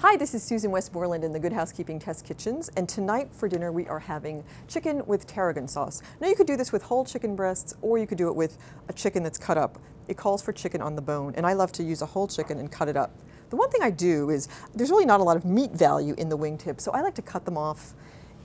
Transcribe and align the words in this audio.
Hi, 0.00 0.14
this 0.14 0.34
is 0.34 0.42
Susan 0.42 0.70
Westmoreland 0.70 1.24
in 1.24 1.32
the 1.32 1.38
Good 1.38 1.54
Housekeeping 1.54 1.98
Test 1.98 2.26
Kitchens, 2.26 2.68
and 2.76 2.86
tonight 2.86 3.30
for 3.32 3.48
dinner 3.48 3.72
we 3.72 3.88
are 3.88 3.98
having 3.98 4.44
chicken 4.68 5.02
with 5.06 5.26
tarragon 5.26 5.66
sauce. 5.66 6.02
Now 6.20 6.28
you 6.28 6.36
could 6.36 6.46
do 6.46 6.54
this 6.54 6.70
with 6.70 6.82
whole 6.82 7.02
chicken 7.02 7.34
breasts, 7.34 7.74
or 7.80 7.96
you 7.96 8.06
could 8.06 8.18
do 8.18 8.28
it 8.28 8.36
with 8.36 8.58
a 8.90 8.92
chicken 8.92 9.22
that's 9.22 9.38
cut 9.38 9.56
up. 9.56 9.78
It 10.06 10.18
calls 10.18 10.42
for 10.42 10.52
chicken 10.52 10.82
on 10.82 10.96
the 10.96 11.00
bone, 11.00 11.32
and 11.34 11.46
I 11.46 11.54
love 11.54 11.72
to 11.72 11.82
use 11.82 12.02
a 12.02 12.06
whole 12.06 12.28
chicken 12.28 12.58
and 12.58 12.70
cut 12.70 12.88
it 12.88 12.96
up. 12.98 13.10
The 13.48 13.56
one 13.56 13.70
thing 13.70 13.80
I 13.82 13.88
do 13.88 14.28
is 14.28 14.48
there's 14.74 14.90
really 14.90 15.06
not 15.06 15.20
a 15.20 15.22
lot 15.22 15.38
of 15.38 15.46
meat 15.46 15.70
value 15.70 16.14
in 16.18 16.28
the 16.28 16.36
wingtips, 16.36 16.82
so 16.82 16.92
I 16.92 17.00
like 17.00 17.14
to 17.14 17.22
cut 17.22 17.46
them 17.46 17.56
off 17.56 17.94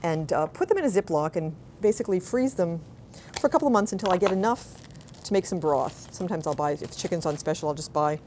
and 0.02 0.32
uh, 0.32 0.46
put 0.46 0.70
them 0.70 0.78
in 0.78 0.86
a 0.86 0.88
Ziploc 0.88 1.36
and 1.36 1.54
basically 1.82 2.18
freeze 2.18 2.54
them 2.54 2.80
for 3.38 3.46
a 3.46 3.50
couple 3.50 3.68
of 3.68 3.72
months 3.72 3.92
until 3.92 4.10
I 4.10 4.16
get 4.16 4.32
enough 4.32 4.80
to 5.24 5.32
make 5.34 5.44
some 5.44 5.60
broth. 5.60 6.14
Sometimes 6.14 6.46
I'll 6.46 6.54
buy, 6.54 6.72
if 6.72 6.96
chicken's 6.96 7.26
on 7.26 7.36
special, 7.36 7.68
I'll 7.68 7.74
just 7.74 7.92
buy 7.92 8.20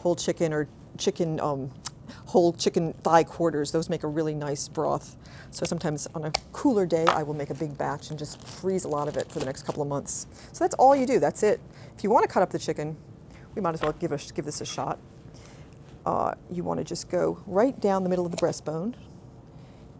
whole 0.00 0.16
chicken 0.16 0.54
or 0.54 0.66
chicken, 0.96 1.38
um, 1.40 1.70
whole 2.26 2.52
chicken 2.52 2.92
thigh 3.02 3.24
quarters. 3.24 3.72
Those 3.72 3.88
make 3.88 4.02
a 4.02 4.08
really 4.08 4.34
nice 4.34 4.68
broth. 4.68 5.16
So 5.50 5.66
sometimes 5.66 6.06
on 6.14 6.24
a 6.24 6.32
cooler 6.52 6.86
day, 6.86 7.06
I 7.06 7.22
will 7.22 7.34
make 7.34 7.50
a 7.50 7.54
big 7.54 7.76
batch 7.76 8.10
and 8.10 8.18
just 8.18 8.42
freeze 8.46 8.84
a 8.84 8.88
lot 8.88 9.08
of 9.08 9.16
it 9.16 9.30
for 9.30 9.38
the 9.38 9.44
next 9.44 9.64
couple 9.64 9.82
of 9.82 9.88
months. 9.88 10.26
So 10.52 10.64
that's 10.64 10.74
all 10.74 10.94
you 10.94 11.06
do, 11.06 11.18
that's 11.18 11.42
it. 11.42 11.60
If 11.96 12.04
you 12.04 12.10
want 12.10 12.22
to 12.22 12.28
cut 12.32 12.42
up 12.42 12.50
the 12.50 12.58
chicken, 12.58 12.96
we 13.54 13.62
might 13.62 13.74
as 13.74 13.82
well 13.82 13.92
give, 13.92 14.12
a, 14.12 14.18
give 14.34 14.44
this 14.44 14.60
a 14.60 14.66
shot. 14.66 14.98
Uh, 16.06 16.34
you 16.50 16.62
want 16.64 16.78
to 16.78 16.84
just 16.84 17.10
go 17.10 17.42
right 17.46 17.78
down 17.80 18.04
the 18.04 18.08
middle 18.08 18.24
of 18.24 18.30
the 18.30 18.38
breastbone 18.38 18.94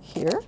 here. 0.01 0.41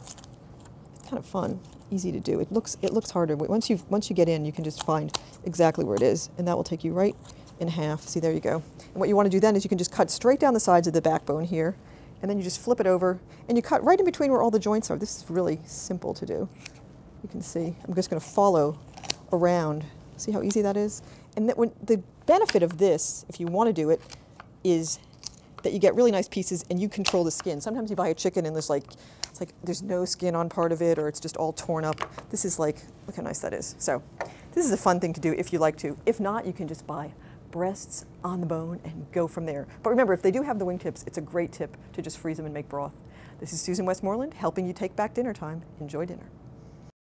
It's 0.00 1.02
kind 1.04 1.18
of 1.18 1.26
fun 1.26 1.60
easy 1.90 2.10
to 2.12 2.20
do. 2.20 2.40
It 2.40 2.50
looks 2.50 2.76
it 2.82 2.92
looks 2.92 3.10
harder. 3.10 3.36
Once 3.36 3.70
you 3.70 3.80
once 3.88 4.10
you 4.10 4.16
get 4.16 4.28
in, 4.28 4.44
you 4.44 4.52
can 4.52 4.64
just 4.64 4.84
find 4.84 5.16
exactly 5.44 5.84
where 5.84 5.96
it 5.96 6.02
is, 6.02 6.30
and 6.38 6.46
that 6.48 6.56
will 6.56 6.64
take 6.64 6.84
you 6.84 6.92
right 6.92 7.14
in 7.60 7.68
half. 7.68 8.02
See, 8.02 8.20
there 8.20 8.32
you 8.32 8.40
go. 8.40 8.62
And 8.78 8.96
what 8.96 9.08
you 9.08 9.16
want 9.16 9.26
to 9.26 9.30
do 9.30 9.40
then 9.40 9.56
is 9.56 9.64
you 9.64 9.68
can 9.68 9.78
just 9.78 9.92
cut 9.92 10.10
straight 10.10 10.40
down 10.40 10.54
the 10.54 10.60
sides 10.60 10.86
of 10.86 10.92
the 10.92 11.02
backbone 11.02 11.44
here, 11.44 11.76
and 12.22 12.30
then 12.30 12.38
you 12.38 12.44
just 12.44 12.60
flip 12.60 12.80
it 12.80 12.86
over, 12.86 13.18
and 13.48 13.56
you 13.56 13.62
cut 13.62 13.82
right 13.84 13.98
in 13.98 14.04
between 14.04 14.30
where 14.30 14.42
all 14.42 14.50
the 14.50 14.58
joints 14.58 14.90
are. 14.90 14.96
This 14.96 15.16
is 15.18 15.30
really 15.30 15.60
simple 15.66 16.14
to 16.14 16.26
do. 16.26 16.48
You 17.22 17.28
can 17.28 17.42
see. 17.42 17.74
I'm 17.86 17.94
just 17.94 18.10
going 18.10 18.20
to 18.20 18.26
follow 18.26 18.78
around. 19.32 19.84
See 20.16 20.32
how 20.32 20.42
easy 20.42 20.62
that 20.62 20.76
is? 20.76 21.02
And 21.36 21.48
that 21.48 21.58
when, 21.58 21.72
the 21.82 22.02
benefit 22.26 22.62
of 22.62 22.78
this, 22.78 23.24
if 23.28 23.40
you 23.40 23.46
want 23.46 23.68
to 23.68 23.72
do 23.72 23.90
it, 23.90 24.00
is 24.64 24.98
that 25.62 25.72
you 25.72 25.78
get 25.78 25.94
really 25.94 26.12
nice 26.12 26.28
pieces 26.28 26.64
and 26.70 26.80
you 26.80 26.88
control 26.88 27.24
the 27.24 27.30
skin. 27.30 27.60
Sometimes 27.60 27.90
you 27.90 27.96
buy 27.96 28.08
a 28.08 28.14
chicken 28.14 28.46
and 28.46 28.54
there's 28.54 28.70
like 28.70 28.84
it's 29.28 29.40
like 29.40 29.50
there's 29.64 29.82
no 29.82 30.04
skin 30.04 30.34
on 30.34 30.48
part 30.48 30.72
of 30.72 30.80
it 30.80 30.98
or 30.98 31.08
it's 31.08 31.20
just 31.20 31.36
all 31.36 31.52
torn 31.52 31.84
up. 31.84 32.00
This 32.30 32.44
is 32.44 32.58
like, 32.58 32.76
look 33.06 33.16
how 33.16 33.22
nice 33.22 33.40
that 33.40 33.52
is. 33.52 33.74
So 33.78 34.02
this 34.52 34.64
is 34.64 34.72
a 34.72 34.76
fun 34.76 35.00
thing 35.00 35.12
to 35.12 35.20
do 35.20 35.32
if 35.32 35.52
you 35.52 35.58
like 35.58 35.76
to. 35.78 35.96
If 36.06 36.20
not, 36.20 36.46
you 36.46 36.52
can 36.52 36.68
just 36.68 36.86
buy 36.86 37.12
breasts 37.56 38.04
on 38.22 38.40
the 38.40 38.46
bone 38.46 38.78
and 38.84 39.10
go 39.12 39.26
from 39.26 39.46
there. 39.46 39.66
But 39.82 39.88
remember, 39.88 40.12
if 40.12 40.20
they 40.20 40.30
do 40.30 40.42
have 40.42 40.58
the 40.58 40.66
wingtips, 40.66 41.06
it's 41.06 41.16
a 41.16 41.22
great 41.22 41.52
tip 41.52 41.74
to 41.94 42.02
just 42.02 42.18
freeze 42.18 42.36
them 42.36 42.44
and 42.44 42.52
make 42.52 42.68
broth. 42.68 42.92
This 43.40 43.54
is 43.54 43.62
Susan 43.62 43.86
Westmoreland 43.86 44.34
helping 44.34 44.66
you 44.66 44.74
take 44.74 44.94
back 44.94 45.14
dinner 45.14 45.32
time. 45.32 45.62
Enjoy 45.80 46.04
dinner. 46.04 46.28